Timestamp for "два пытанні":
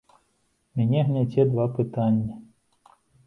1.51-2.33